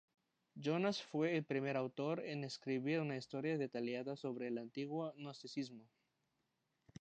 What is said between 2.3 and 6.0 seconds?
escribir una historia detallada sobre el antiguo gnosticismo.